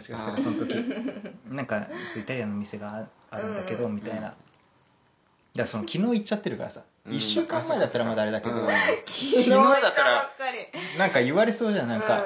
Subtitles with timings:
[0.00, 0.74] もしかしたらその時。
[1.48, 4.22] なんかそうイタリアンの店があるんだけど、うんみたいな。
[4.22, 4.34] だか
[5.54, 7.12] らその昨日行っちゃってるからさ、うん。
[7.12, 10.30] 1週間前だったらまだあれだけど、うん昨日だったら
[10.98, 12.24] なんか言われそうじゃんなんか、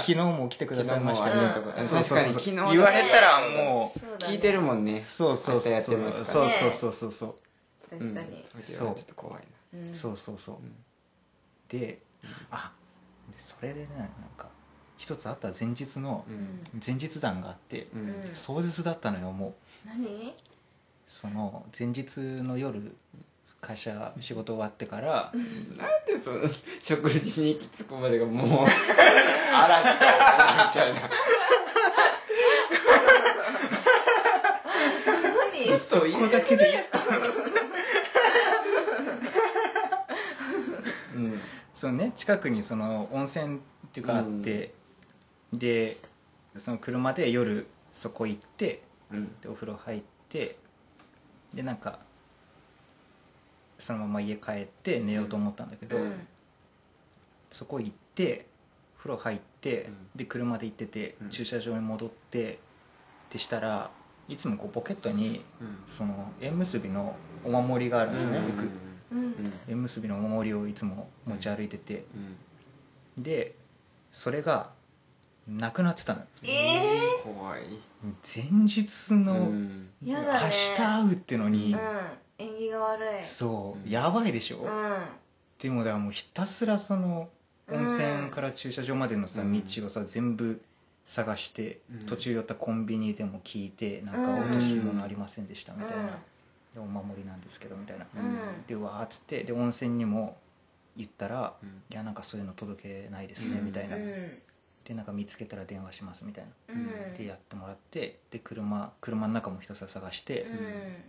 [0.00, 1.26] 昨日も来てくださいました。
[1.26, 2.02] ねとか、うんそう。
[2.02, 5.04] そうそう確かに昨日だ言われたらもう聞いてるもんね。
[5.06, 5.80] そうそうそう。
[5.82, 7.34] そうそうそうそうそう。
[7.90, 8.44] 確かに。
[8.56, 8.62] うん。
[8.62, 9.42] それはちょっと怖い
[9.72, 9.78] な。
[9.80, 9.94] うん。
[9.94, 10.56] そうそうそう。
[10.56, 10.74] うん。
[11.68, 12.00] で
[12.50, 12.72] あ
[13.30, 14.48] でそれでねなんか
[14.98, 16.60] 一つあった前日のうん。
[16.84, 18.08] 前日談があってううん。
[18.08, 19.88] ん壮絶だったのよもう。
[19.88, 20.34] 何？
[21.08, 22.94] その前日の夜
[23.60, 25.32] 会社仕事終わってから
[25.76, 26.40] なんでその
[26.80, 28.66] 食事に行き着くまでがもう
[29.54, 31.00] 嵐が起こるみたいな。
[35.70, 36.88] 何そこだけで
[41.14, 41.40] うん。
[41.74, 43.60] そのね近くにその温泉っ
[43.92, 44.72] ていうかあって、
[45.52, 45.96] で
[46.56, 49.40] その車で夜そこ行ってうん。
[49.40, 50.56] でお風呂入って
[51.54, 51.98] でなんか
[53.78, 56.26] そのまま家帰って寝ようと思ったんだけど、うん。
[57.50, 58.46] そこ行って
[58.98, 59.96] 風呂入って、うん。
[60.16, 61.30] で車で行ってて、うん。
[61.30, 62.56] 駐車場に戻ってっ
[63.30, 63.90] てしたら
[64.28, 65.78] いつもこうポケットにうん。
[65.86, 68.46] その縁結びのお守りがあるんですね、うん。
[68.46, 68.62] 僕
[69.12, 69.18] うん。
[69.18, 72.04] うん縁結びのお守りをいつも持ち歩いてて、
[73.16, 73.22] うん。
[73.22, 73.54] で
[74.10, 74.70] それが
[75.48, 77.62] なくなってたのえ怖い。
[78.34, 79.88] 前日の、うん。
[80.04, 80.44] やだね。
[80.44, 81.80] 明日会うってのに、うん。
[82.38, 83.24] 縁起が悪い。
[83.24, 83.90] そう、うん。
[83.90, 85.04] やばいでしょ、うん。
[85.58, 87.28] でもだからもうひたすらその
[87.70, 89.52] 温泉から駐車場までのさ、うん。
[89.52, 90.60] 道をさ全部
[91.04, 92.06] 探して、うん。
[92.06, 94.42] 途中寄ったコンビニでも聞いてなんかうん。
[94.50, 96.08] 落とし物ありませんでしたみたいな、うん。
[96.74, 98.38] でお守りなんですけどみたいな、うん。
[98.66, 100.36] でうわーっつってで温泉にも
[100.96, 101.82] 行ったら、うん。
[101.90, 103.64] いやなんかそういうの届けないですね、うん。
[103.66, 104.02] みたいな、うん
[104.86, 107.14] でなんか見つけたら電話しますみたいな、うん。
[107.14, 110.42] でやってもらってで車車の中もひたすら探して、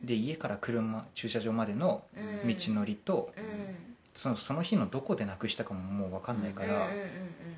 [0.02, 0.08] うん。
[0.08, 2.04] で家から車駐車場までの
[2.44, 2.48] うん。
[2.48, 3.44] 道のりと、うん。
[4.16, 6.90] そのその日のどこでなくしたかももう分かんないから、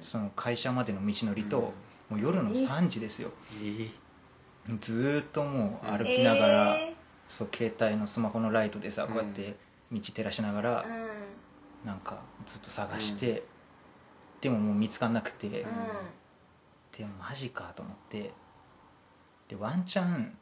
[0.02, 1.74] その会社までの道のりと、
[2.10, 2.18] うん。
[2.18, 3.32] もう夜の3時ですよ。
[3.64, 3.90] え？
[4.82, 6.94] ずーっともう歩きながら、え
[7.28, 9.56] そう携帯のスマホのライトでさうんこうやって
[9.92, 11.08] 道照らしながら、ーうん。
[11.86, 13.44] なんかずっと探して、
[14.42, 15.66] でももう見つかんなくて、で
[17.20, 18.34] マジかと思って。
[19.48, 20.38] でワンチャン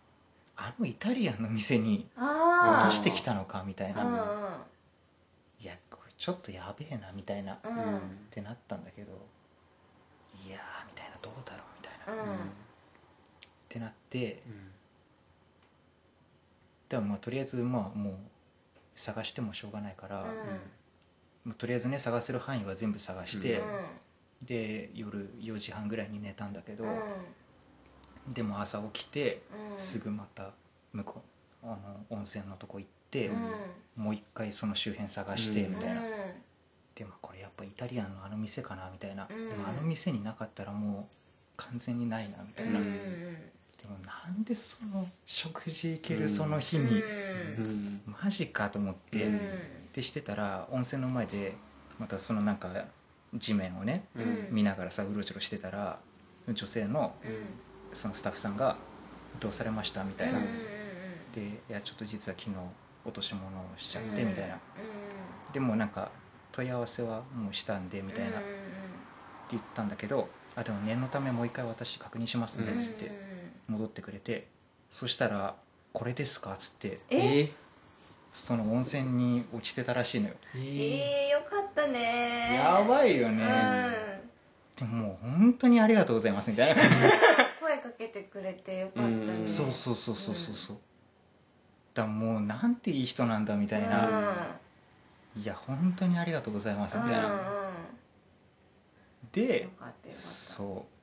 [0.58, 4.03] あのイタリアンの店に落としてきたのかみたいな、
[5.62, 8.02] いやこれちょっとやべえなみたいな、っうん。
[8.31, 9.12] てなったんだけど。
[10.46, 12.50] いやーみたいなどうだろうみたいな、っうん。
[13.69, 14.41] てなって。
[16.90, 18.16] でもまあとりあえずまあもう
[18.96, 20.34] 探してもしょうがないから、まあ
[21.53, 23.62] とりあえずね探せる範囲は全部探して、
[24.41, 26.85] で夜4時半ぐらいに寝たんだけど、
[28.28, 29.41] でも朝起きて
[29.78, 30.52] すぐまた
[30.94, 31.22] 向こ
[31.63, 31.78] うあの
[32.09, 33.30] 温泉のとこ行って、
[33.96, 35.75] もう一回その周辺探してうん。
[35.75, 36.03] みたいな、
[36.96, 39.50] でもこれやっぱイタリアンのあの店かなみたいな、うん。
[39.50, 41.16] でもあの店になかったらもう
[41.56, 42.80] 完全にないなみたいな、
[43.82, 47.02] でもなんでその食事行けるその日に、
[47.36, 48.02] うん。
[48.24, 49.40] マジかと思って、うん。
[49.94, 51.58] でしてたら温泉の前で
[51.98, 52.70] またそのなんか
[53.34, 54.48] 地面をねうん。
[54.52, 56.00] 見ながらさうろちょろしてたら
[56.48, 57.16] 女性の
[57.94, 58.78] そのスタッフさんが
[59.40, 60.40] 「どうされました?」みたいな、
[61.34, 62.56] で「いやちょっと実は昨日
[63.06, 64.60] 落とし物をしちゃって」みたいな、
[65.52, 66.12] でもなんか
[66.52, 68.48] 問い合わせはもうしたんでみたいな、って
[69.50, 73.12] 言ったんだけど「あでも念のためもう一回私確認しますね」っつって
[73.68, 74.48] 戻ってくれて
[74.90, 75.56] そしたら
[75.94, 77.40] 「これですか?」っつってえ？
[77.42, 77.52] え？
[78.34, 80.36] その温泉に落ちてたらしいのよ。
[80.56, 82.56] ええー、よかったね。
[82.56, 83.38] やばいようん。
[83.38, 84.22] ね、
[84.76, 86.82] でももう本当にありがとうございますみたいな。
[87.60, 89.16] 声かけてくれてよかったね。
[89.16, 89.48] うん。
[89.48, 90.78] そうそうそうそうそうそう。
[91.96, 94.60] だからもうなんていい人なんだみたいな、
[95.36, 97.40] いや本当にありがとうございますみたいな、うんうん。
[99.32, 100.28] でよかったよかった。
[100.28, 100.97] そう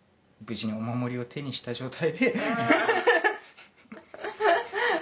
[0.47, 2.35] 無事にお守りを手にした状態で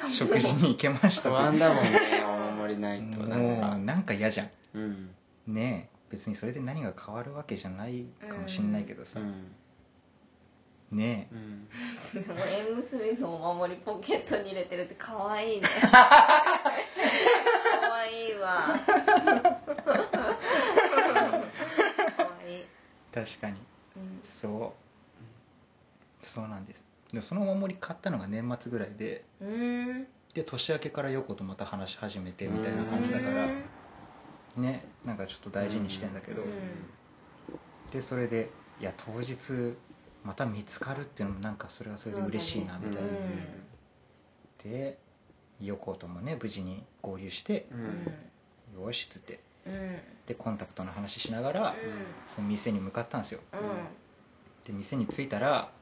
[0.08, 3.37] 食事に行けました不と安だもんねお守りないとなんか。
[3.37, 4.50] もうなんか嫌じゃん。
[4.75, 5.11] うん。
[5.46, 10.96] ねえ別にそれで何が変わるわけじゃないかもしんないけどさ、うん。
[10.96, 11.34] ねえ。
[11.34, 11.69] うん。
[12.23, 15.69] でも縁結びのお守りポケットに入れてるってかわいいね。
[15.90, 15.96] か
[17.88, 18.79] わいいわ。
[22.17, 22.64] かわいい、
[23.12, 23.56] 確かに。
[23.96, 24.20] うん。
[24.23, 24.92] そう
[26.22, 26.84] そうなんです。
[27.12, 30.06] でそのお守り買ったのが年末ぐらいでうーん。
[30.34, 33.44] で年明けから横とまた話し始めてみたいな感じだから
[34.56, 34.62] うん。
[34.62, 36.48] ねなんかちょっと大事にしてんだけど、うん。
[37.90, 39.76] でそれでいや当日
[40.24, 43.08] また見つかるっていうのもなんかそれはそれで嬉しいなみたいな、
[44.62, 44.98] で
[45.60, 47.66] 横ともね無事に合流して
[48.74, 49.40] よしっつって。
[49.66, 49.98] うん。
[50.26, 51.76] でコンタクトの話しながら
[52.28, 53.40] その店に向かったんですよ。
[54.64, 55.72] で店に着いたら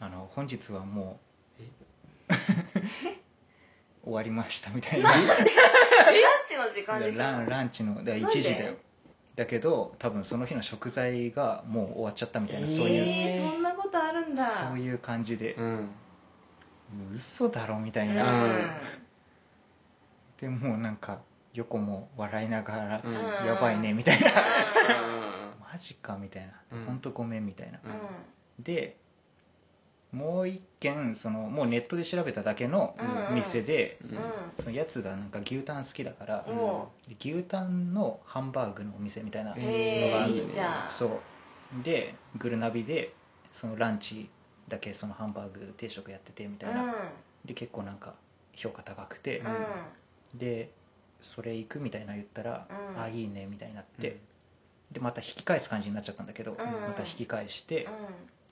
[0.00, 1.18] あの本日はも
[1.58, 2.32] う
[4.04, 5.10] 終わりましたみたいな。
[5.12, 5.26] ラン
[6.48, 8.76] チの時間でしょランランチのだから1時だよ。
[9.36, 13.04] だけど多分その日の食材がもう終わっちゃったみたいな、えーそういう。
[13.04, 14.44] えーそんなことあるんだ。
[14.46, 15.54] そういう感じで。
[15.54, 15.88] う、ん。
[17.12, 18.14] 嘘だろみたいうん。
[18.16, 18.80] な、
[20.40, 21.20] でもうなんか
[21.52, 23.46] 横も笑いながら、うん。
[23.46, 24.34] やばいねみたいな、うん。
[25.72, 26.84] マジかみたいな、うん。
[26.86, 27.78] 本当ごめんみたいな、
[28.58, 28.96] で
[30.12, 32.96] もう一軒そのもうネットで調べただけの
[33.30, 34.08] うん店で、うん。
[34.64, 36.82] そのやつがなんか牛タン好きだから、うん。
[37.20, 39.56] 牛タンのハンバーグのお店みたいなの
[40.10, 40.50] があるん。
[40.90, 41.84] そう。
[41.84, 43.12] でグルナビで
[43.52, 44.30] そのランチ
[44.68, 46.94] だけそのハンバーグ定食やっててみたいな、
[47.44, 48.14] で結構なんか
[48.54, 49.40] 評価高くて。
[49.40, 49.64] うん、うん
[50.34, 50.70] で
[51.20, 53.02] それ行くみたいな言ったら、うん。
[53.02, 54.20] あいいねみたいになって、
[54.92, 56.54] でまた引き返す感じになっちゃったんだけど、ん。
[56.56, 57.88] また引き返して、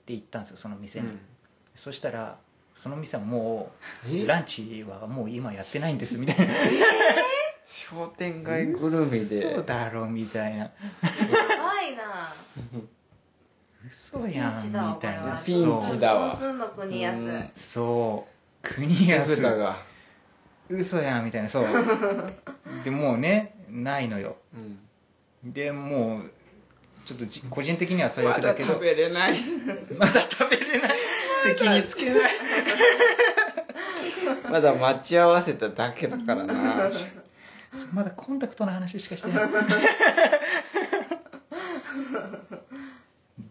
[0.05, 1.19] で行ったんですよその店に、うん
[1.77, 2.37] そしたら
[2.73, 3.71] その店はも
[4.09, 4.23] え？
[4.23, 6.53] うランチはもう今やってないんですみたいな。
[7.65, 9.53] 商店街ぐるみで。
[9.53, 10.57] 嘘だろみたいな。
[10.59, 10.71] や
[11.01, 12.33] ばいな。
[13.87, 15.37] 嘘やんみたいな。
[15.43, 16.29] ピンチだわ。
[16.29, 16.37] どう。
[16.37, 17.49] すんの国安うん。
[17.53, 18.27] そ
[18.63, 18.67] う。
[18.67, 19.77] 国手安札が。
[20.69, 21.49] 嘘やんみたいな。
[21.49, 21.65] そう。
[22.83, 24.37] でもうねないのよ。
[24.53, 24.57] う
[25.47, 25.51] ん。
[25.53, 26.31] でもう
[27.05, 28.73] ちょっとじ個人的には最まだ悪だけど。
[28.73, 29.41] 食べれない。
[29.97, 30.91] まだ食べれない
[31.43, 32.31] 席につけない。
[34.49, 36.89] まだ待ち合わせただけだからな。
[37.93, 39.49] まだコンタクトの話しかしてない。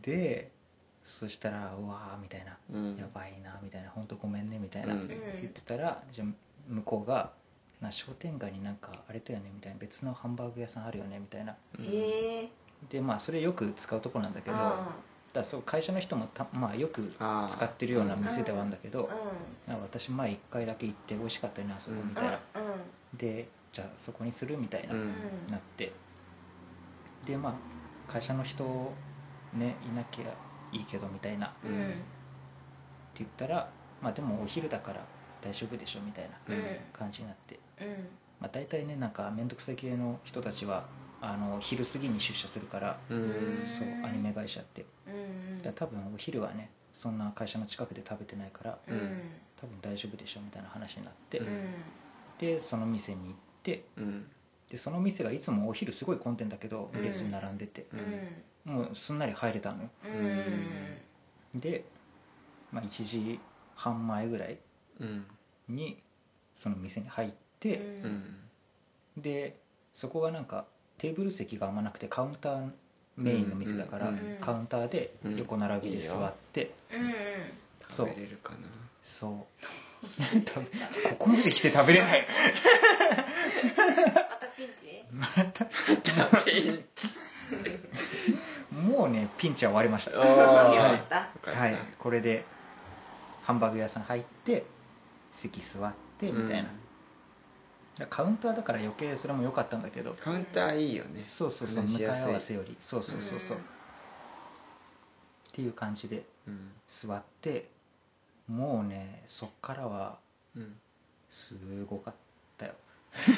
[0.02, 0.50] で
[1.04, 2.96] そしたらうわーみたいな、うん。
[2.96, 3.90] やばいなみたいな。
[3.90, 5.08] 本当ごめんねみたいな、うん。
[5.08, 6.28] 言ってたらじゃあ
[6.68, 7.30] 向こうが
[7.80, 9.78] な商店街になんかあれだよねみたいな。
[9.78, 11.52] 別のハンバーグ屋さんあるよねみたいな。
[11.52, 12.48] へえ
[12.90, 14.56] でまあそれよく使うとこなんだけど
[15.36, 17.12] だそう会社の人もた、まあ、よく
[17.48, 19.08] 使ってるような店ではあるんだけど、
[19.82, 22.38] 私前1回だけ行って美味しかったよねあそこみたいな、
[23.14, 25.02] でじゃあそこにするみたいな、うん。
[25.50, 25.92] なって。
[27.24, 27.54] でまあ
[28.06, 28.96] 会社の人
[29.52, 30.34] ねいなきゃ
[30.72, 31.48] いいけどみたいな。
[31.48, 31.50] っ
[33.18, 35.06] て言ったらまあでもお昼だから
[35.40, 36.76] 大丈夫でしょみたいなうん。
[36.92, 37.86] 感じになって、うん。
[38.40, 40.86] まあ、大体ねなんか面倒くさい系の人たちは
[41.20, 43.62] あの昼過ぎに出社するから、うん。
[43.66, 44.84] そうアニメ会社って
[45.68, 49.22] うんだから多分お昼はねそんな会社の近くで食べてないからうん。
[49.60, 51.46] 多分大丈夫でしょみたいな話になって、うん。
[52.38, 54.26] でその店に行ってうん。
[54.70, 57.02] でその店がいつもお昼すごい混んでんだけどうん。
[57.02, 57.86] 列に並んでて
[58.66, 58.72] う、ん。
[58.72, 59.82] もうすんなり入れたの。
[59.82, 60.16] よう
[61.58, 61.60] ん。
[61.60, 61.84] で、
[62.72, 63.40] まあ、1時
[63.74, 64.58] 半前ぐらい
[65.00, 65.24] うん。
[65.68, 66.02] に
[66.54, 67.30] その店に入っ
[67.60, 68.22] て、うん。
[69.16, 69.58] で
[69.92, 70.66] そこがなんか
[70.98, 72.70] テーブル席があんまなくてカウンター
[73.16, 77.14] メインの店だから、うんうんカウンターで横並びで座って、うん
[77.88, 78.08] そう。
[78.08, 78.58] 食べれるかな。
[79.02, 80.06] そう。
[80.46, 82.26] 食べここまで来て食べれない。
[83.76, 85.04] またピンチ？
[85.12, 85.64] また
[86.44, 87.18] ピンチ。
[88.72, 90.20] もうねピンチは終わりました。
[90.20, 90.26] おー。
[90.26, 91.52] はよかった。
[91.52, 92.44] い、はい、これで
[93.42, 94.64] ハンバーグ屋さん入って
[95.32, 96.68] 席座ってみたいな、だから
[98.04, 100.14] カウンターだから余計それも良かったんだけど。
[100.22, 101.24] カウンターいいよね。
[101.26, 102.76] そうそうそう向かい合わすせより。
[102.78, 103.62] そうそうそうそう、うん。
[103.62, 103.66] っ
[105.52, 106.26] ていう感じで
[106.86, 107.70] 座って
[108.48, 110.18] もうねそっからは
[110.54, 110.76] うん。
[111.30, 111.54] す
[111.88, 112.14] ごかっ
[112.58, 112.74] たよ。
[113.16, 113.32] す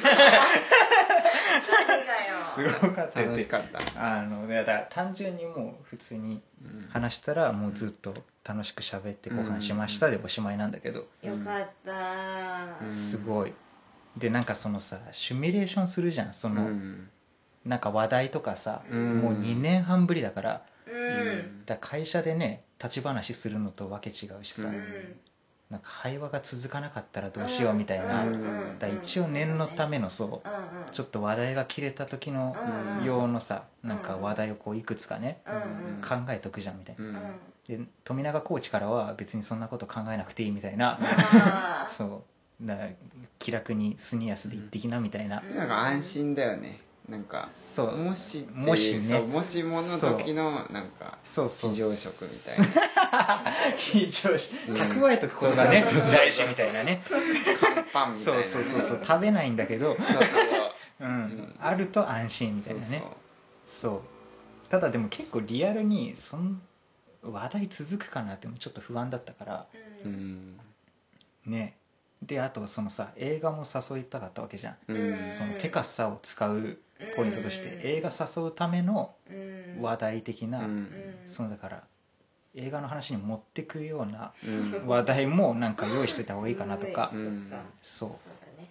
[2.65, 3.79] ごかったよ楽しかった。
[4.19, 6.89] あのだから単純にもう普通にうん。
[6.91, 8.13] 話したらもうずっと
[8.45, 12.85] 楽しく喋ってご飯しましたでおしまいなんだけど、よかった。
[12.85, 12.93] うん。
[12.93, 13.53] すごい
[14.19, 16.33] でなんかそのさシミュレーションするじゃん。
[16.33, 17.09] その、うん。
[17.65, 19.21] なんか話題とかさ、うん。
[19.21, 20.63] もう2年半ぶりだから。
[20.87, 21.65] うん。
[21.67, 25.17] だから会社でね立ち話するのとわけ違うしさ、うん。
[25.71, 28.79] なんか会話が続かなかったらどうしようみたいな、うん。
[28.79, 32.57] だから一応念のためのそうちょっと話題が切れた時の
[33.01, 33.05] うん。
[33.05, 35.41] 用のさなんか話題をこういくつかね
[36.03, 37.05] 考えとくじゃんみたいな。
[37.05, 37.15] うん。
[37.15, 37.21] うん
[37.69, 40.99] で富永コーチからは別にそんなこと考えなくていいみたいな。
[41.87, 42.89] そうだから
[43.39, 45.43] 気楽にスニアスで行ってきなみたいな。
[45.55, 46.81] なんか安心だよね。
[47.09, 47.97] なんかそう。
[47.97, 49.09] もしっていうもしね。
[49.09, 51.49] そうもしもの時のなんかそう。
[51.49, 51.71] そう。
[51.71, 52.85] 非常食みたい
[53.45, 53.45] な。
[53.79, 54.53] 非常食。
[54.69, 54.75] うん。
[54.77, 57.03] 蓄えとくことがね大事みたいなね。
[57.61, 59.01] 乾パンみたいそうなそうそうそう。
[59.05, 61.09] 食べないんだけど、そうそう。
[61.09, 61.09] うん。
[61.09, 61.57] ん。
[61.61, 63.03] あると安心みたいなね。
[63.67, 64.03] そ
[64.67, 66.61] うただでも結構リアルにそん
[67.23, 69.67] 話題続くかなってちょっと不安だったから。
[70.05, 70.61] ううんん。
[71.47, 71.75] ね
[72.23, 74.77] であとそのさ映画も誘いたかったわけじゃん。
[74.89, 75.31] うん。
[75.31, 76.79] そのテカサを使う
[77.13, 79.83] ポイントとして映画誘うためのうん。
[79.83, 81.15] 話題的な、うん。
[81.29, 81.85] そのだから
[82.55, 84.87] 映画の話に持ってくようなうん。
[84.87, 87.51] 話題もなんか用意しといた方がいいかなとか、うん。
[87.83, 88.19] そうそう。
[88.57, 88.69] だね。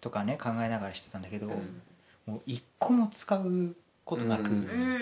[0.00, 1.82] とかね考えながらしてたんだけど、うん。
[2.26, 4.50] もう一個も使うことなく、うん。
[4.52, 5.00] うん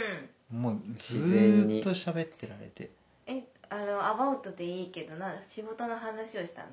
[0.51, 2.91] もうずーっと喋ってられて。
[3.27, 6.69] えあのアバウトでいいけどな仕事の話をしたの？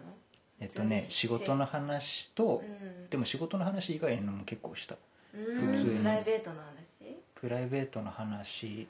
[0.60, 1.12] えっとねうん。
[1.12, 3.10] 仕事の話と、うん。
[3.10, 4.96] でも仕事の話以外のも結構した。
[5.34, 5.68] うん。
[5.72, 6.00] 普通に。
[6.00, 7.18] プライベートの話？
[7.36, 8.88] プライベートの話、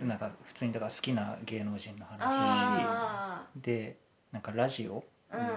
[0.00, 0.08] うん。
[0.08, 2.18] なんか普通にだから好きな芸能人の話。
[2.20, 3.96] あで
[4.32, 5.04] なんかラジオ、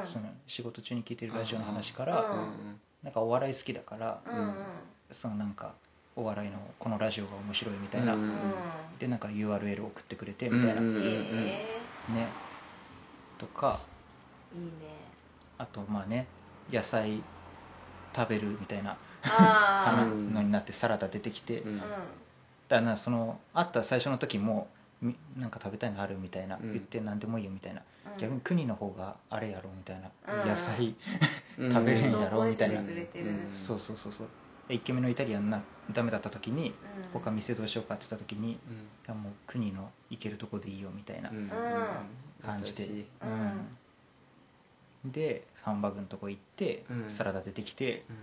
[0.05, 2.79] その仕事中に聞いてるラジオの話から、うん。
[3.03, 4.21] なんかお笑い好きだから、
[5.11, 5.73] そのなんか
[6.15, 8.31] お笑いのこのラジオが面白いみたいな、うん
[8.99, 11.65] でなんか URL 送ってくれてうんみたいな、ね。
[13.37, 13.79] とか
[14.53, 15.08] えいいね
[15.59, 16.25] あとまあね
[16.71, 17.21] 野菜
[18.15, 21.79] 食べるみたいなあうんのになってサラダ出てきて、うん。
[21.79, 21.83] あ
[22.69, 24.67] だからその会った最初の時も
[25.01, 26.73] みなんか食べたいのあるみたいな、うん。
[26.73, 28.17] 言って何でもいいよみたいな、うん。
[28.17, 30.09] 逆に国の方があれやろみたいな、
[30.43, 30.49] うん。
[30.49, 30.95] 野菜
[31.57, 31.71] うん。
[31.71, 32.79] 食べれんやろみたいな。
[32.79, 33.49] 覚えてくれてるうん。
[33.49, 34.27] そうそうそうそう。
[34.67, 36.75] で1軒目のイタリアンなダメだった時に
[37.13, 37.21] うん。
[37.21, 38.87] 他店どうしようかって言った時に、いうん。
[39.07, 41.45] やもう国の行けるとこでいいよみたいなうん。
[42.45, 43.05] 感じで、優しい。
[43.23, 43.67] うん
[45.05, 47.09] でハンバーグのとこ行って、うん。
[47.09, 48.15] サラダ出てきてうん。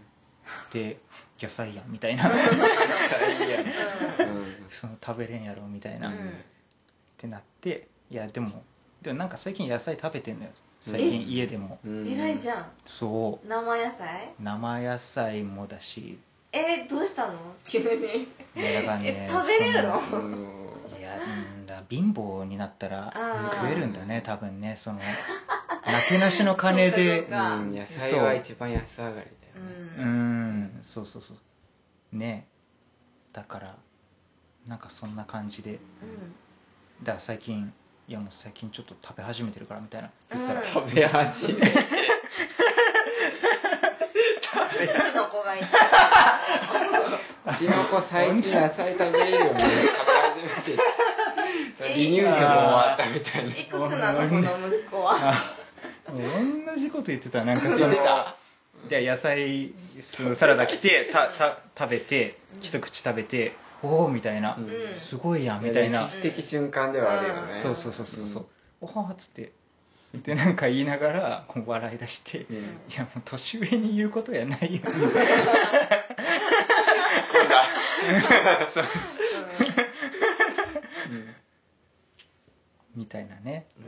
[0.72, 0.98] で
[1.40, 2.30] 野菜やんみたいな。
[3.38, 3.66] 最悪
[4.70, 6.14] その食べれんやろみたいな、うん。
[6.14, 6.18] っ
[7.16, 8.62] てなっていやでも
[9.02, 10.50] でもなんか最近野菜食べてんのよ。
[10.80, 11.78] 最え近家でも。
[11.84, 12.08] うん。
[12.08, 12.66] 偉いじゃん。
[12.84, 14.26] そ生野菜？
[14.38, 16.18] う生野菜もだし。
[16.52, 17.34] えどうしたの？
[17.64, 18.28] 急に。
[18.54, 20.00] いやだからねえ食べれるの？
[20.08, 20.46] そうん
[20.98, 23.54] いやうんだ貧乏になったらあー。
[23.56, 25.00] 食えるんだね多分ねその
[25.86, 29.26] なけなしの金でそうん野菜は一番安上がりだよ
[29.56, 30.02] うね。
[30.02, 30.62] うん。
[30.64, 30.78] ん。
[30.82, 32.16] そうそうそう。
[32.16, 32.48] ね。
[33.32, 33.76] だから
[34.66, 35.78] なんかそんな感じでうん。
[37.02, 37.72] だから最近
[38.08, 40.10] いやもう最近ちょっと食べ始めてるからみたいな。
[40.30, 40.66] 言ったら、うん。
[40.66, 41.74] 食べ始めて
[45.14, 45.66] の子がいた
[47.52, 50.82] うちの子最近野菜食べれるように 食べ始めて。
[51.78, 53.50] 離乳食も終わったみたいな。
[53.50, 55.34] いくつなのその息子は
[56.18, 57.44] 同じこと言ってた。
[57.44, 57.94] なんかその
[58.88, 64.70] で野菜そのサラダ来てたた食べて一口食べておおみたいな、うん。
[64.96, 67.48] すごいやんみたいな、歴史的瞬間ではあるよね。
[67.52, 68.46] そうそうそうそうそう、
[68.80, 69.52] おはーっつって。
[70.14, 72.56] でなんか言いながらこう笑い出して、いうん。
[72.96, 74.80] やもう年上に言うことやないよ。
[78.68, 78.84] そう。
[82.94, 83.66] みたいなね。
[83.78, 83.82] う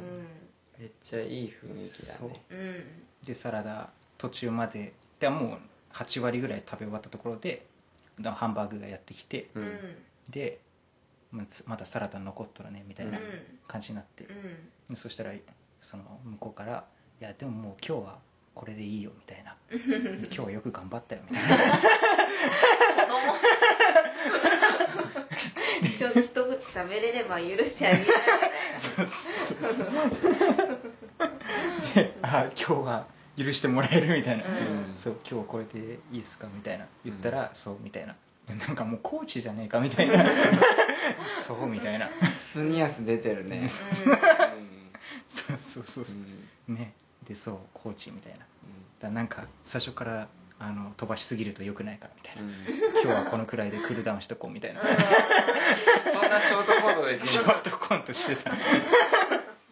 [0.79, 2.85] めっちゃいい雰囲気だね。
[3.25, 5.59] でサラダ途中まででもう
[5.93, 7.67] 8割ぐらい食べ終わったところで
[8.21, 9.67] だハンバーグがやってきてううん。
[9.67, 9.71] ん
[10.31, 10.61] で
[11.33, 13.19] まつまだサラダ残っとるねみたいな
[13.67, 14.95] 感じになって、うん。
[14.95, 15.33] でそしたら
[15.81, 16.85] その向こうから
[17.21, 18.19] 「いやでももう今日は
[18.55, 21.57] これでいいよ」みたいな「今日はよく頑張ったよ」 みたいな。
[21.57, 21.63] 子
[23.07, 23.39] 供。
[25.99, 28.05] ちょっと一口食べれれば許してあげる
[31.95, 33.07] で「あ今日は
[33.39, 34.95] 許してもらえる」みたいな「うん。
[34.97, 36.87] そう今日はこれでいいっすか」みたいな。
[37.05, 38.15] 言ったら「そう」みたいな。
[38.49, 40.25] なんかもうコーチじゃねえかみたいな。
[41.41, 42.11] そうみたいな。
[42.31, 43.59] スニアス出てるね。
[43.59, 43.69] うん。
[45.29, 46.17] そうそうそうそう。
[46.69, 46.75] うん。
[46.77, 46.93] ね。
[47.27, 48.41] でそうコーチみたいな。
[49.01, 50.29] だなんか最初から
[50.61, 52.53] あの飛ばしすぎると良くないからみたいな、うん。
[53.03, 54.89] 今日はこのくらいでクールダウンしとこうみたいな、そ
[56.27, 58.53] んなショートコートできるショートコントしてた。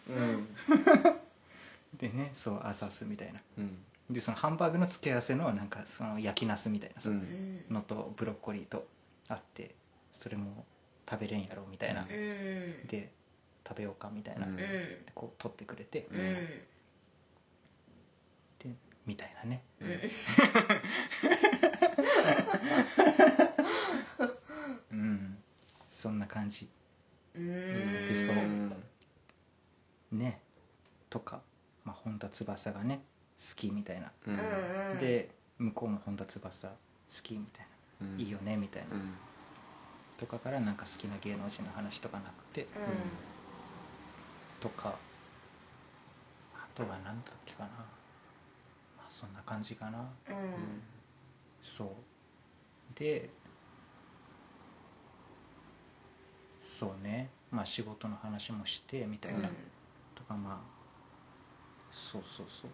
[0.09, 0.49] うん。
[1.99, 3.40] でねそうあざすみたいな。
[3.59, 3.78] うん。
[4.11, 7.64] でそのハンバーグの付け合わせのなんかその焼きナスみたいなさ、うん。
[7.71, 8.87] のとブロッコリーと
[9.28, 9.75] あって
[10.12, 10.64] それも
[11.11, 12.87] 食べれんやろみたいな、うん。
[12.87, 13.11] で
[13.66, 14.57] 食べようかみたいな、うん。
[14.57, 14.71] でうん
[15.14, 16.07] こう取ってくれて、
[19.07, 19.63] みたいなね。
[19.81, 19.89] うん。
[24.91, 25.39] うん。
[25.91, 26.69] そんな感じ。
[27.35, 28.07] うん。
[28.07, 28.37] でそう。
[30.17, 30.41] ね。
[31.09, 31.41] とか、
[31.85, 33.01] まあ、本田翼がね
[33.39, 34.99] 好きみたいな、うん。
[34.99, 36.75] で向こうも本田翼好
[37.23, 37.67] きみたい
[38.01, 38.21] な、うん。
[38.21, 39.15] いいよねみたいな、うん。
[40.19, 42.67] とかからなんか好きな芸能人の話とかなくて、
[44.61, 44.99] とか
[46.55, 47.69] あとは何だっけかな。
[47.69, 47.96] まあ
[49.11, 49.99] そんな感じかな。
[50.29, 50.37] うん。
[50.37, 50.83] うん
[51.63, 51.89] そう。
[52.99, 53.29] で
[56.61, 57.31] そうね。
[57.51, 59.49] まあ仕事の話もしてみたいな、
[60.15, 60.77] とかまあ
[61.93, 62.71] そうそうそう。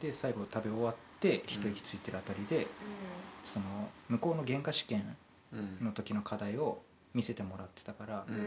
[0.00, 2.68] で最後食べ終わって一息ついてるあたりで、
[3.42, 5.16] その向こうの原価試験
[5.52, 5.86] うん。
[5.86, 6.82] の時の課題を
[7.14, 8.40] 見せてもらってたから、うんうん。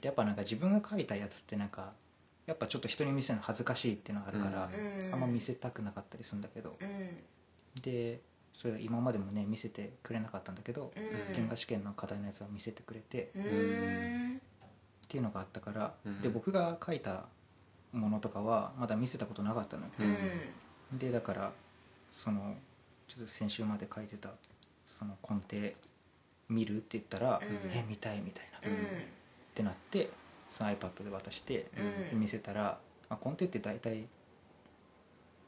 [0.00, 1.92] でやっぱなんか自分が書いたやつってなんか
[2.48, 4.70] やっぱちょっと人に見せるの恥ずかしいっていうのがあるから、
[5.04, 5.12] うん。
[5.12, 7.82] あんま見せたくなかったりするんだけど、うん。
[7.82, 8.20] で
[8.54, 11.34] それ今までもね見せてくれなかったんだけど、うん。
[11.34, 14.40] 原画試験の課題のやつは見せてくれて、うん。
[15.04, 16.22] っていうのがあったから、うん。
[16.22, 17.26] で僕が書いた
[17.92, 19.90] ものとかはまだ見せたことなかったのよ、
[20.92, 20.98] うん。
[20.98, 21.52] でだから
[22.10, 22.56] その
[23.08, 24.30] ちょっと先週まで書いてた
[24.86, 25.74] その根底
[26.48, 27.70] 見るって言ったら「うん。
[27.72, 28.74] え見たい」みたいな、うん。
[28.74, 28.78] っ
[29.54, 30.08] てなって
[30.50, 31.66] その iPad で渡して、
[32.12, 32.78] 見せたら、
[33.08, 34.04] まあ、根底って大体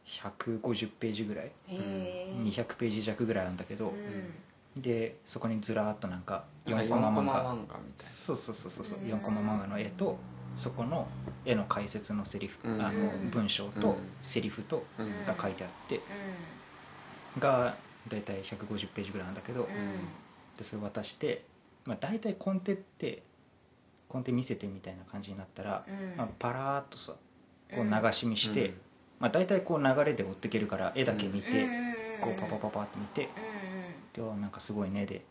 [0.05, 3.93] 150ページぐらい、へえ200ページ弱ぐらいあるんだけど、
[4.77, 8.99] でそこにずらーっとなんかなんか4コマ4コ漫画マ漫画みたいそうそうそうそうそう。
[9.01, 9.09] うん。
[9.09, 10.19] 4コマ漫画の絵と
[10.57, 11.09] そこの
[11.45, 12.83] 絵の解説のセリフ、うん。
[12.83, 13.97] あのうん文章とうん。
[14.23, 15.27] セリフとなうん。
[15.27, 16.01] が書いてあって、
[17.39, 17.77] が
[18.09, 19.69] 大体150ページぐらいなんだけど、
[20.59, 21.45] でそれ渡して、
[21.87, 23.23] まあ、大体コンテって
[24.11, 25.87] コンテ見せてみたいな感じになったら、
[26.17, 27.13] まあ、パラーっとさ
[27.73, 28.75] こう流し見して、
[29.21, 31.69] まあ、大体こう流れで追っていけるから絵だけ見て、
[32.21, 33.29] こうパパパパって見て、
[34.13, 35.23] であなんかすごいねで,、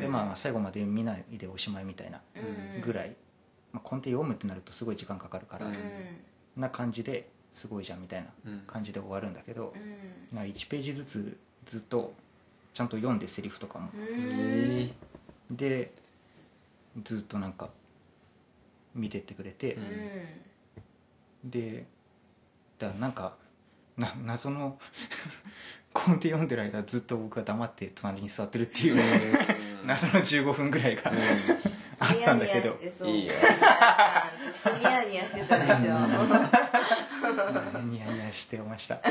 [0.00, 2.22] でまあ最後まで見ないでおしまいみたいな
[2.82, 3.14] ぐらい、
[3.72, 5.74] まあ、コンテ読むってなるとすごい時間かかるから、うん。
[6.56, 8.60] な感じですごいじゃんみたいなうん。
[8.66, 9.74] 感じで終わるんだけど、
[10.32, 12.14] なんか1ページずつずっと
[12.72, 14.90] ちゃんと読んでセリフとかも、え
[15.50, 15.92] で
[17.04, 17.68] ずっとなんか
[18.94, 19.78] 見てってくれて、
[21.44, 21.84] で
[22.78, 23.36] だからなんか
[23.96, 24.78] な謎の
[25.92, 28.96] コンテ読んでる間ずっと僕が黙って隣に座ってるっていう、
[29.86, 31.12] 謎の15分ぐらいが、
[32.00, 32.78] あったんだけど。
[33.04, 33.32] いいよ。
[34.78, 35.94] ニヤニヤしてたでしょ。
[37.86, 39.00] ニヤニヤしてました。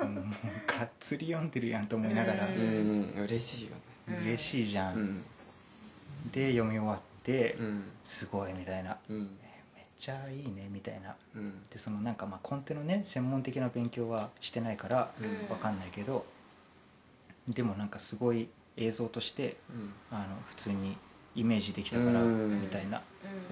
[0.00, 0.24] うんもう
[0.66, 3.12] がっつり読んでるやんと思いながら、うん。
[3.16, 3.24] うん。
[3.24, 3.76] 嬉しいよ
[4.08, 4.20] ね。
[4.24, 5.24] 嬉しいじゃん、うん。
[6.32, 7.84] で読み終わって、うん。
[8.04, 9.18] すごいみたいな、うん。
[9.74, 11.14] めっちゃいいねみたいな。
[11.34, 11.62] うん。
[11.70, 15.48] でそのなんかまあコンテのね専門的な勉強はしてないからうん。
[15.50, 16.24] わかんないけど、
[17.48, 19.92] でもなんかすごい映像としてうん。
[20.10, 20.96] あの普通に
[21.34, 22.62] イメージできたからうん。
[22.62, 23.02] みたいな。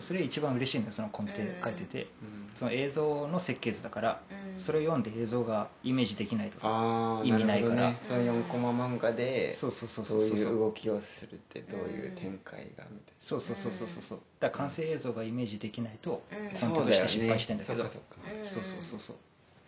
[0.01, 2.09] それ一番嬉しいんだよそのコンテ書いてて。
[2.23, 2.51] うん。
[2.55, 4.21] その映像の設計図だから
[4.59, 7.75] それを読んで映像がイメージできないとさああ意味ないから。
[7.93, 7.99] ね。
[8.07, 10.29] その4コマ漫画でそうそうそうどそうう。
[10.29, 14.03] そういう動きをするってどういう展開がみたいそうそうそうそうそう。
[14.03, 16.39] そうだから完成映像がイメージできないとうん。
[16.39, 17.83] コンなそうテとして失敗してんだけど。
[17.83, 18.17] そっかそっか。
[18.45, 19.17] そうそうそうそう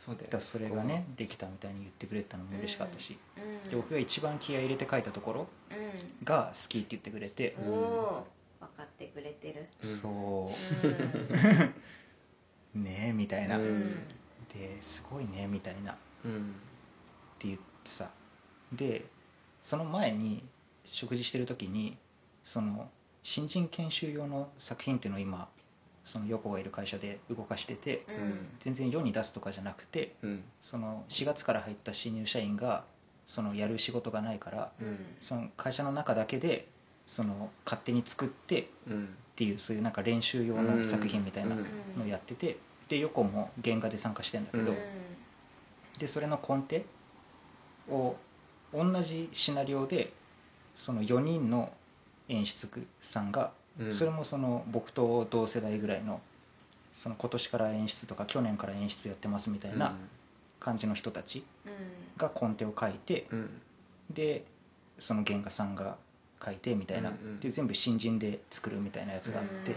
[0.05, 3.17] そうだよだからそれがねできたみたいに言ってくれたのも嬉しかったし。
[3.71, 5.47] で僕が一番気合い入れて書いたところ
[6.25, 7.57] が好きって言ってくれて。
[7.65, 8.27] おお
[8.61, 9.69] 分かってくれてる。
[9.83, 9.87] う。
[9.87, 9.89] ん。
[9.89, 10.51] そ
[12.75, 13.95] うねえみたいな、うん。
[14.53, 15.93] ですごいねみたいな。
[15.93, 16.55] っうん。
[17.39, 18.11] て言ってさ。
[18.73, 19.05] で
[19.63, 20.43] その前に
[20.87, 21.97] 食事してる時に
[22.45, 22.91] その
[23.23, 25.49] 新人研修用の作品っていうのを今
[26.05, 28.05] その横がいる会社で動かしてて
[28.61, 30.45] 全然世に出すとかじゃなくてうん。
[30.61, 32.85] その4月から入った新入社員が
[33.27, 34.99] そのやる仕事がないからうん。
[35.21, 36.67] その会社の中だけで
[37.07, 39.17] その勝手に作ってっうん。
[39.35, 41.57] ていうそういうなんか練習用の作品みたいな
[41.97, 44.77] のをやっててで横も原画で参加してんだけど、うん。
[45.99, 46.85] でそれのコンテ
[47.89, 48.17] を
[48.75, 50.13] 同じシナリオで
[50.77, 51.73] その4人の
[52.29, 52.69] 演出
[53.01, 53.93] さんが、うん。
[53.93, 56.21] それもその僕と同世代ぐらいの
[56.95, 59.95] その今年から演出とか去年から演出やってますみたいな
[60.61, 61.45] 感じの人たち
[62.17, 63.51] がコンテを書いて、うん。
[64.11, 64.45] で
[64.99, 65.97] その原画さんが
[66.45, 67.41] 書いてみたいな、うんうん。
[67.41, 69.75] で全部新人で作るみたいなやつがあって、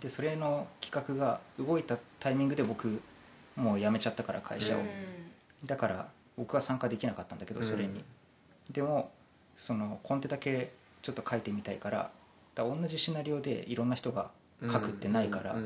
[0.00, 3.00] でそれの企画が動いたタイミングで僕
[3.56, 4.80] もう辞めちゃったから会社を、
[5.66, 8.02] だから僕は参加できなかったんだけどそれに、
[8.70, 9.10] でも
[9.58, 12.10] そのコンテだけちょっと書いてみたいから
[12.54, 14.30] だ同じシナリオでいろんな人が
[14.62, 15.56] 書くってないから,、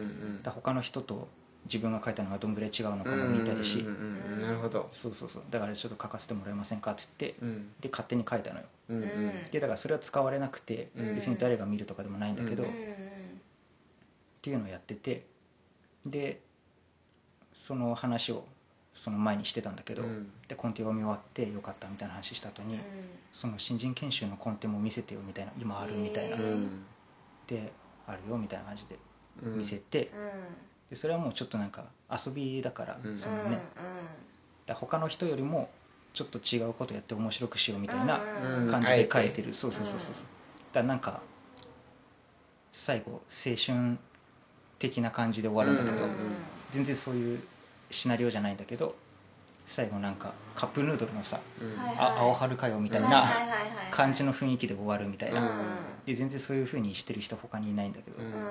[0.43, 1.29] だ他の人と
[1.67, 4.91] 自分が書いたのがどんぐらい違うのかも見たいし、なるほど。
[4.93, 5.43] そうそうそう。
[5.51, 7.73] だからちょっと書かせてもらえませんかって言って、うん。
[7.81, 8.67] で勝手に書いたのよ。
[9.51, 11.15] でだからそれは使われなくて、うん。
[11.15, 12.71] 別に誰が見るとかでもないんだけど、うん。
[12.71, 12.73] っ
[14.43, 15.25] ていうのをやってて
[16.05, 16.39] で
[17.55, 18.45] その話を
[18.95, 20.31] その前にしてたんだけど、うん。
[20.49, 22.79] でコンテ読み終わってよかったみたいな話した後に、
[23.33, 26.85] その新人研修のコンテも見せてよみたいな今あるみたいな、へーうん。
[27.47, 27.73] で
[28.07, 28.99] あるよみたいな感じで
[29.43, 29.59] うん。
[29.59, 30.11] 見せて、
[30.91, 33.17] でそれはもうちょっとなんか遊びだから、うん。
[33.17, 33.61] そのね、
[34.67, 35.71] だ他の人よりも
[36.13, 38.21] ちょっと違うことやって面白くしようみたいな
[38.61, 40.15] うん感じで書いてある、そうそうそうそう
[40.73, 41.21] だからなんか
[42.73, 43.99] 最後青春
[44.79, 46.17] 的な感じで終わるんだけど、うんうん。
[46.71, 47.43] 全然そういう
[47.95, 48.95] シナリオじゃないんだけど
[49.67, 51.77] 最後なんかカップヌードルのさうん。
[51.79, 53.69] はい「あ青春かよ」みたいはいはいなはいはい。
[53.91, 55.49] 感じの雰囲気で終わるみたいな、うん。
[56.05, 58.33] で全然そういう風にしてる人他にいないんだけど、っうん。
[58.33, 58.51] うん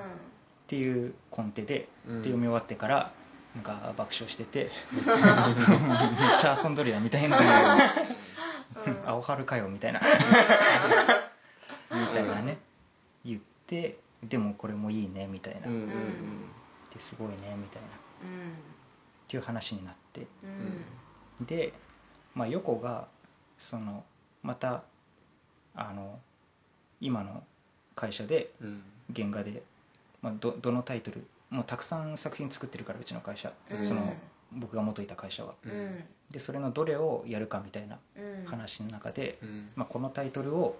[0.66, 2.22] ていう根底で、うん。
[2.22, 3.12] で読み終わってから
[3.54, 8.98] なんか爆笑しててめっちゃ遊んどるやんみたいな、うん。
[9.06, 10.00] 青春かよみたいな。
[11.92, 12.58] みたいなね。
[13.24, 16.50] 言ってでもこれもいいねみたいな、うんうん
[16.92, 17.88] ですごいねみたいな。
[17.88, 17.90] っ
[18.22, 18.54] うん
[19.28, 20.26] ていう話になって。
[21.40, 21.46] うん。
[21.46, 21.72] で、
[22.34, 23.08] まあ、横が
[23.58, 24.04] その
[24.42, 24.82] また
[25.74, 26.18] あの
[27.00, 27.42] 今の
[27.94, 28.82] 会社でうん。
[29.14, 29.62] 原画で、
[30.22, 33.84] まあ、どどのタイトルもうたくさん作品作ってるからうちの会社、うん。
[33.84, 34.14] その
[34.52, 35.54] 僕が元いた会社は。
[35.64, 36.04] ううんん。
[36.30, 38.46] でそれのどれをやるかみたいなうん。
[38.46, 39.68] 話の中で、うん。
[39.76, 40.78] まあ、このタイトルを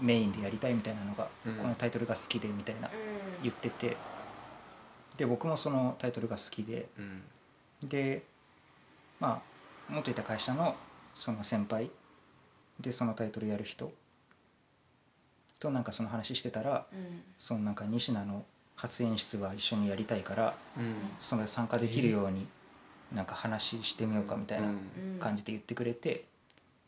[0.00, 1.56] メインでやりたいみたいなのが、うん。
[1.56, 3.42] このタイトルが好きでみたいなうん。
[3.42, 3.96] 言ってて。
[5.16, 7.22] で僕もそのタイトルが好きでうん
[7.82, 8.22] で
[9.20, 9.42] ま
[9.88, 10.76] あ元いた会社の
[11.14, 11.90] その先輩
[12.80, 13.92] でそのタイトルやる人
[15.58, 17.22] となんかその話してたらうん。
[17.38, 18.44] そのなんか西名の
[18.76, 20.94] 初演出は一緒にやりたいからうん。
[21.20, 22.46] それ参加できるように
[23.12, 24.74] なんか話してみようかみたいなうん。
[24.74, 24.76] う
[25.16, 26.24] ん感じで言ってくれて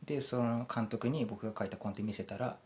[0.07, 2.57] でその監督に僕が書いたコンテ見せたら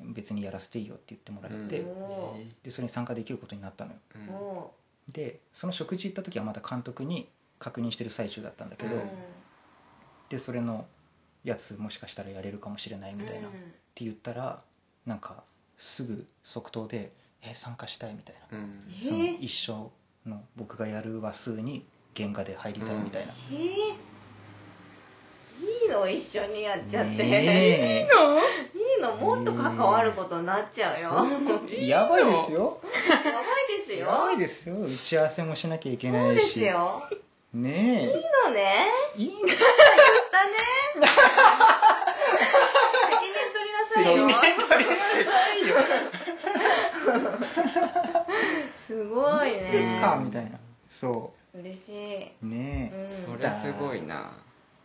[0.00, 0.14] うん。
[0.14, 4.70] 別にやらせていいよって言ってもらえて、うんおでそれに参加できることになったのよ。
[5.12, 7.28] でその食事行った時はまだ監督に
[7.60, 9.08] 確認してる最中だったんだけど、ーうん。
[10.28, 10.86] でそれの
[11.44, 13.50] やつもしかしたらやれるかもしれないみたいな、っ
[13.94, 14.62] て言ったら
[15.06, 15.44] なんか
[15.78, 18.84] すぐ即答で「え参加したい」みたいな、うん。
[19.00, 19.92] えその一緒
[20.26, 23.56] の僕がやる話数に原画で入りたいみたいな、えー。
[25.62, 26.08] いいの？
[26.08, 28.08] 一緒にやっちゃって、ねえ。
[28.74, 29.14] いいの？
[29.16, 31.74] もっと関わることになっちゃうよ、そういうこと？
[31.74, 32.80] やばいですよ。
[33.24, 33.40] やば
[33.74, 34.06] いですよ。
[34.06, 34.76] やばいですよ。
[34.76, 37.02] 打ち合わせもしなきゃいけそうですないしよ
[37.52, 38.10] ねいい
[38.46, 38.86] のね。
[39.18, 40.52] えいいん言ったね。
[43.10, 44.10] 責任取りなさいよ。
[44.12, 45.74] 取りなさいよ。
[48.86, 49.70] すごいね。
[49.72, 50.20] ですか？
[50.24, 50.58] みたいな。
[50.88, 54.38] そ嬉しい、うねえ、うん、それすごいな。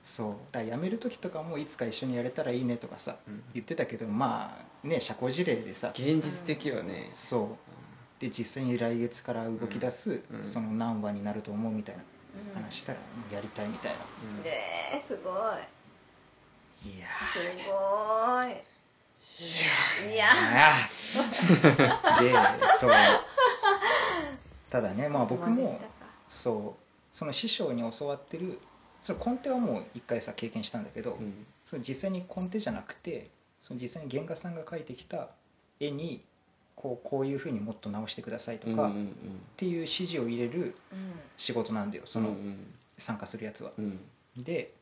[0.03, 0.35] そう。
[0.51, 3.43] だから辞める時とかもいつか一緒にやれたらいいねとかさ、うん。
[3.53, 5.91] 言ってたけどまあね社交辞令でさ。
[5.93, 7.11] 現実的よね。
[7.13, 7.57] そ
[8.19, 8.21] う。
[8.21, 10.43] で実際に来月から動き出す、うん。
[10.43, 12.01] その何話になると思うみたいな。
[12.01, 12.14] うん
[12.53, 12.99] 話したら
[13.31, 13.97] やりたいみたいな、
[14.37, 14.43] うん。
[14.43, 14.51] ね
[14.93, 15.33] えすごい。
[16.95, 18.47] いやすごい。
[20.13, 22.23] いやー。
[22.23, 22.33] で
[22.79, 22.91] そう。
[24.69, 25.79] ただねまあ僕も
[26.29, 26.81] そう。
[27.15, 28.59] その師匠に教わってる
[29.01, 31.45] そのコンテはもう一回さ経験したんだけど、うん。
[31.65, 33.29] その実際にコンテじゃなくて
[33.61, 35.29] その実際に原画さんが描いてきた
[35.79, 36.23] 絵に
[36.75, 38.93] こうこういうふうにもっと直してくださいとか、っ
[39.55, 41.13] ていう指示を入れるうん。
[41.37, 43.71] 仕事なんだよそのうん参加するやつは。
[43.77, 43.99] うん。
[44.37, 44.73] で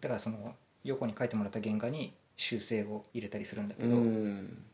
[0.00, 4.64] だからその横に描いてもらった原画に修正を入れたりするんだけうど、ん。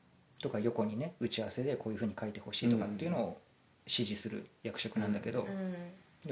[0.41, 3.41] とか横にね打ち合わせでこういうふうに書いてほしいとかっていうのを
[3.87, 5.47] 指示する役職なんだけど、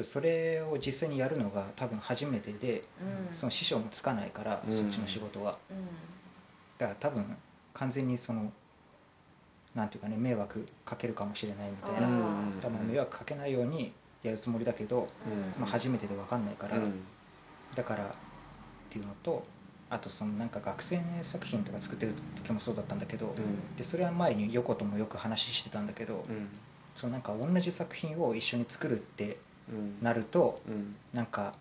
[0.04, 2.84] それを実際にやるのが多分初めてで、
[3.30, 3.36] うん。
[3.36, 4.72] その師匠もつかないから、うん。
[4.72, 5.58] そっちの仕事は。
[5.70, 5.76] うん。
[6.78, 7.36] だから多分
[7.74, 8.52] 完全にその
[9.78, 12.56] なんていうかね迷惑かけるかもしれないみたいな、うん。
[12.56, 13.92] だからまあ迷惑かけないように
[14.24, 15.54] やるつもりだけど、うん。
[15.56, 17.06] まあ、初めてで分かんないから、うん。
[17.74, 18.10] だからっ
[18.90, 19.46] ていうのと
[19.88, 23.76] あとそのなんか学生作品とか作ってる時もそうだったんだけど、ん。
[23.76, 26.48] でそれは前に横ともよく話してたんだけど、うん。
[26.96, 29.38] そのなんか同じ作品を一緒に作るって
[29.70, 29.98] うん。
[30.02, 30.96] なるとうん。
[31.12, 31.54] なんか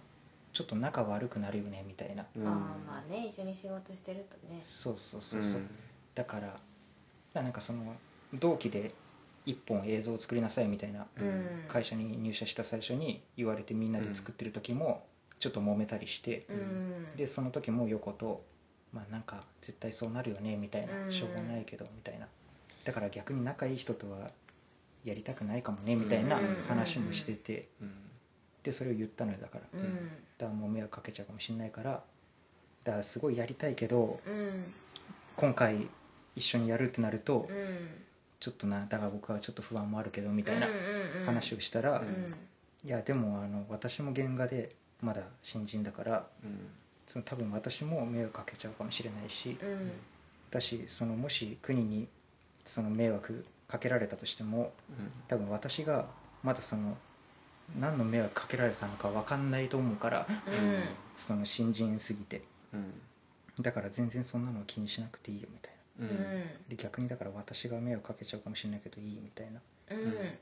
[0.53, 2.47] ちょっと仲悪くなるよねみたいな、うん。
[2.47, 2.53] ああ
[2.88, 4.63] まあね一緒に仕事してるとね。
[4.65, 5.62] そうそうそうそう、
[6.15, 6.60] だからだか
[7.36, 7.95] らなんかその
[8.33, 8.93] 同期で
[9.45, 11.47] 一本映像を作りなさいみたいなうん。
[11.67, 15.05] 会社に入社した最初に言われてみんなで作ってる時も
[15.39, 17.05] ちょっと揉めたりして、うん。
[17.15, 18.43] でその時も横と
[18.93, 21.11] まあなんか絶対そうなるよねみたいな、うん。
[21.11, 22.27] しょうがないけどみたいな。
[22.83, 24.31] だから逆に仲いい人とは
[25.03, 26.65] やりたくないかもねみたいなうん。
[26.67, 27.91] 話もしてて、うん。
[28.63, 29.95] でそれを言ったのよだから、うん。
[29.95, 30.09] だか
[30.41, 32.03] らもう迷惑かけちゃうかもしれないから
[32.83, 34.73] だからすごいやりたいけどうん。
[35.37, 35.87] 今回
[36.35, 38.07] 一緒にやるってなると、うん
[38.39, 40.67] ちょっとなだから僕はちょっと不安もあるけどみたいな
[41.26, 42.36] 話をしたら、うん。
[42.86, 46.69] いやでもあの私も原画でまだ新人だからうん。
[47.08, 49.91] その多分私も迷惑かけちゃうかもしれないし、うん。
[50.52, 52.08] だしそのもし国に
[52.65, 54.73] その迷惑かけられたとしても
[55.28, 56.06] 多分私が
[56.43, 56.97] まだその
[57.80, 60.28] 何の迷惑かけられたのか分かんないと思うから
[61.15, 62.43] その新人すぎて。
[62.73, 63.02] うん。
[63.60, 66.10] だから全然そんなの気にしなくていいよみたいなううん。
[66.10, 66.12] ん
[66.69, 69.60] で逆にだから私が迷惑かけちゃうかもしれないけどいいみたいな。
[69.91, 70.38] うん。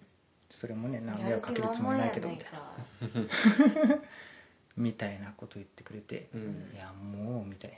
[0.49, 2.29] それもねな迷惑かけるつもりないけど。
[2.29, 4.01] みたいなな
[4.77, 6.71] みたいなこと言ってくれて、うん。
[6.73, 7.77] いやもうみたいな。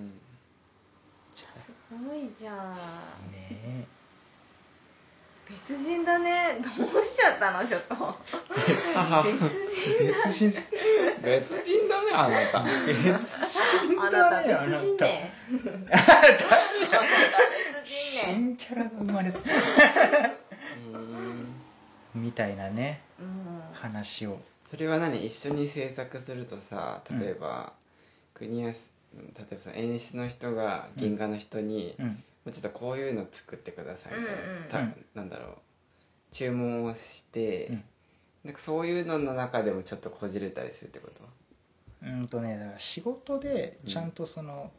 [0.00, 0.20] うん。
[1.34, 1.46] す
[1.90, 2.76] ごいじゃんあ。
[3.30, 3.86] ね
[5.50, 6.58] 別人だね。
[6.62, 7.66] どうしちゃったの？
[7.66, 7.94] ちょっと。
[9.88, 10.52] え別人。
[11.22, 12.62] 別人だねあなた。
[12.86, 14.82] 別人あだねあなた。
[14.82, 15.32] 別人ね
[15.90, 16.18] あなた。
[16.22, 16.40] 別
[17.84, 18.34] 人ね。
[18.36, 19.38] 新キャラが生まれた。
[20.92, 21.54] うん
[22.14, 23.00] みたいなね。
[23.20, 23.60] うん。
[23.72, 25.26] 話をそれは何？
[25.26, 27.72] 一緒に制作するとさ例えば、
[28.34, 28.74] 国安
[29.12, 34.18] 例えばさ演出の人が原画の人に、うんもうちょっとこういうの作ってください。
[34.18, 34.68] みたいな、うんうん。
[34.68, 35.06] たうん。
[35.14, 35.56] なんだろう。
[36.32, 37.84] 注文をして、うん。
[38.44, 41.22] なんかそういうのの中でもちょっとこじれたりするってこと？
[42.06, 44.70] うんとねだから仕事でちゃんとその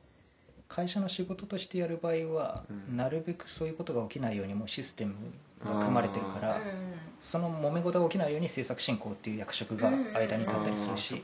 [0.67, 2.97] 会社の仕事としてやる場合は、うん。
[2.97, 5.13] なるべくそういうことが起きないようにもうシステム
[5.63, 6.61] が組まれてるから、うん
[7.21, 11.23] その揉め事が起きないように制作進行っていう役職が間に立ったりするし、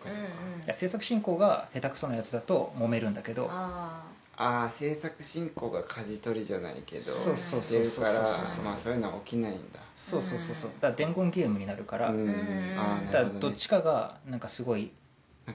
[0.72, 3.50] 制作進行が下手くそなやつだと揉めるんだけど
[4.38, 9.82] あああ制作進行が舵取りじゃないけどそうそうそうそうるからそうそうまあそういうのは起きないんだ。
[9.96, 10.72] そうそうそうそう。
[10.80, 12.28] だから伝言ゲームになるから、うん。
[12.28, 12.74] ん。
[12.78, 14.92] ああだからど、っちかがなんかすごい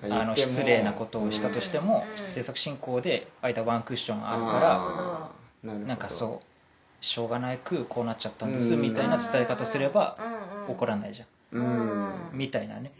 [0.02, 2.18] あの失礼なことをしたとしても、うん。
[2.18, 8.80] 制作進行で間ワンクッションあるからなんかそうしょうがないくこうなっちゃったんですうん。
[8.82, 10.16] みたいな伝え方すれば
[10.68, 11.28] 怒らないないじゃん。
[11.58, 12.14] うん。
[12.32, 12.92] みたいなね。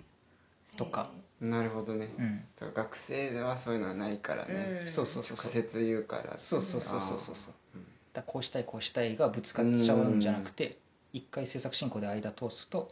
[0.77, 1.11] とか
[1.43, 2.45] なるほどね、うん。
[2.59, 4.89] だから学生ではそういうのはないからね、うん。
[4.89, 5.53] そうそうそうそう。
[5.53, 7.55] 直接言うからそうそうそうそうそうそう
[8.13, 10.79] だこうしたいこうしたいがぶつかっちゃうんじゃなくて
[11.13, 12.91] 一回制作進行で間通すと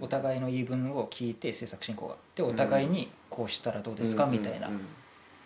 [0.00, 4.70] お互いの言い分を聞いて制作進行がでお互いにこうしたらどうですかみたいな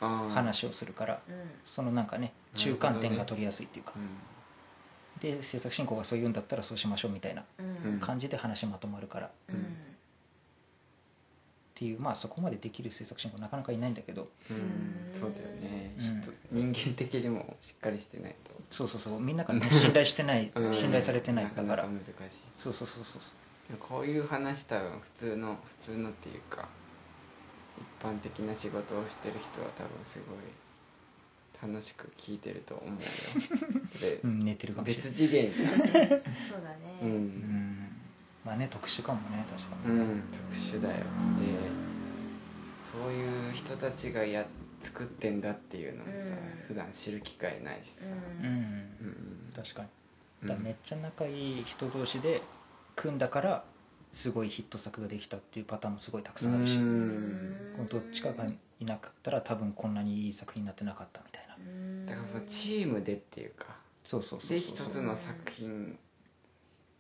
[0.01, 4.09] 話をするからうんそのなんかね中間点が取りやすいっていうかうん
[5.21, 9.31] で制作進行がそう言うんだったらそうしましょうみたいなうん感じで話まとまるから
[11.83, 14.31] っうんていうまあそこまでできる制作進行なかなかいないんだけど。
[14.51, 14.63] うんうん
[15.13, 16.23] そうだよね、うん。
[16.23, 18.51] 人人間的にもしっかりしてないと。
[18.71, 19.21] そうそうそう。
[19.21, 20.73] みんなからね信頼してない うん。
[20.73, 21.67] 信頼されてないだから。
[21.69, 22.43] なかなか難しい。
[22.57, 23.23] そうそうそうそう
[23.89, 26.69] こういう話多分普通の普通のっていうか
[27.79, 32.99] 一般的な仕事をしてる人は多分すごい楽しく聞いてると思うよ。
[34.01, 35.11] でうん寝てるかもしれない。
[35.11, 35.79] 別次元じゃん。
[35.79, 36.21] そうだね。
[37.03, 37.82] ううんん
[38.45, 39.99] まあね特殊かもね確かに。
[39.99, 40.97] うん、特殊だよ。
[40.97, 41.03] で
[42.83, 44.45] そういう人たちがや
[44.83, 46.67] 作ってんだっていうのもさ、うん。
[46.69, 48.47] 普段知る機会ないしさ、うん。
[48.47, 48.59] うんう
[49.51, 49.89] ん確かに。
[50.43, 50.49] うん。
[50.49, 52.43] だめっちゃ仲いい人同士で
[52.97, 53.65] 組んだから
[54.13, 57.57] すごいヒット作ができたっていうパターンもすごいたくさんあるし、うん。
[57.77, 58.45] このどっちかが
[58.81, 61.57] いなかったら多分こんなにいい作品になってなかったみたいな。
[61.57, 63.77] うんだからさチームでっていうか。
[64.05, 65.97] そうそうそうで一そうつの作品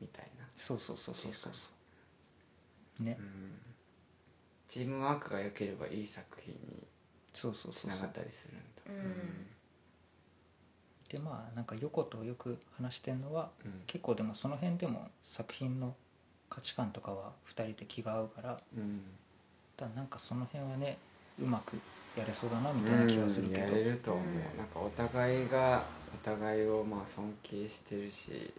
[0.02, 1.52] みたいな、そうそうそうそうそう。
[1.54, 1.70] そ
[3.00, 3.16] うね。
[3.18, 3.52] うん、
[4.68, 6.60] チームワークが良ければいい作品に
[7.32, 8.00] そうそうつそうそう。
[8.00, 9.06] ながったりするんだ。
[9.06, 9.46] うん。
[11.10, 13.72] でまあなんか横とよく話してるのはうん。
[13.86, 15.94] 結構でもその辺でも作品の
[16.48, 19.02] 価値観とかは2人で気が合うからうん。
[19.76, 20.98] だなんかその辺はね
[21.38, 21.76] うまく
[22.16, 25.82] やれそうだなみたいな気はするけど、うんやれると思う、うんなんかお互いが
[26.14, 28.52] お互いをまあ尊敬してるし、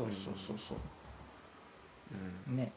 [0.00, 0.58] そうそうそう。
[0.58, 0.78] そう
[2.48, 2.56] うん。
[2.56, 2.72] ね。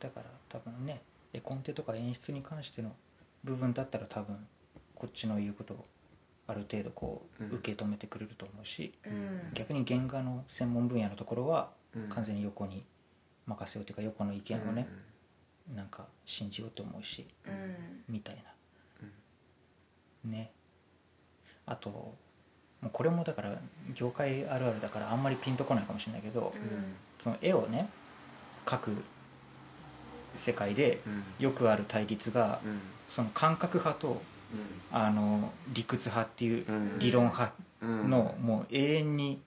[0.00, 2.92] だから多分ね絵コンテとか演出に関しての
[3.42, 4.36] 部分だったら多分
[4.94, 5.84] こっちの言うことを
[6.46, 9.40] ある程度こううん受け止めてくれると思うし、うん。
[9.52, 12.08] 逆に原画の専門分野のところはうん。
[12.08, 12.84] 完全に横に
[13.46, 14.88] 任せようというか横の意見をね、
[15.74, 18.04] なんか信じようと思うしうん。
[18.08, 18.42] みたいな。
[20.30, 20.52] ね。
[21.66, 22.16] あと
[22.92, 23.58] これもだから
[23.94, 26.94] 業界あるあるだからあんまりピンとこないかもしれないけど、うん。
[27.18, 27.88] その絵をね
[28.66, 28.90] 描く
[30.34, 31.12] 世界でうん。
[31.12, 32.80] うんよくある対立がうん。
[33.08, 34.22] その感覚派と
[34.92, 36.98] あの理屈派っていううん。
[36.98, 38.10] 理論派うん。
[38.10, 39.40] のもう永遠に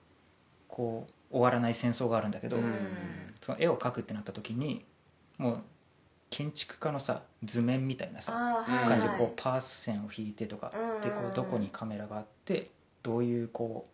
[0.68, 3.34] こう終わらない戦争があるんだけど、うん。
[3.40, 4.84] その絵を描くってなった時に
[5.38, 5.58] もう
[6.30, 8.64] 建築家のさ図面みたいなさはい。
[8.64, 11.02] 感はいじでこうパース線を引いてとかうん。
[11.02, 12.70] でこうどこにカメラがあって
[13.08, 13.86] どういうこ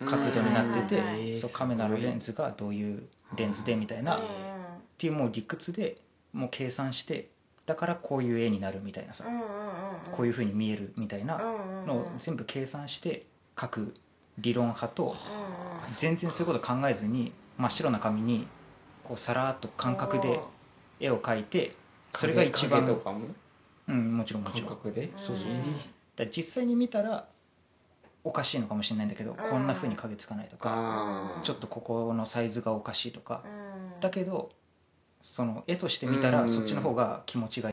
[0.00, 3.02] ううん角度になっててうんはいはいそうカメラのレンズがどういう
[3.36, 4.16] レンズでみたいな。
[4.18, 4.26] っうん
[4.96, 5.96] ていうもう理屈で
[6.32, 7.28] もう計算して
[7.66, 9.24] だからこういう絵になるみたいなさ。
[9.26, 9.46] うんうんうん
[10.12, 13.24] こういうふうに見えるみたいなうんのを全部計算して
[13.56, 13.94] 描く
[14.38, 15.14] 理論派と
[15.98, 18.46] 全然そういうこと考えずに真っ白な紙に
[19.02, 20.38] こうさらっと感覚で
[21.00, 21.74] 絵を描いて
[22.14, 23.20] それが一番影とかも？
[23.88, 24.76] うんもちろんもち感ろん。
[24.76, 25.10] 覚で？
[25.16, 25.50] そうそうそう。
[25.50, 25.84] うんだか
[26.18, 27.26] ら実際に見たら
[28.24, 29.36] おかしいのかもしれないんだけど、ん。
[29.36, 33.42] こんな風に影つかないとかちょっとここのサイズがおかしいとか。
[33.44, 34.00] うん。
[34.00, 34.50] だけど
[35.22, 36.48] その絵として見たらうん。
[36.48, 37.72] そっちの方が気持ちがい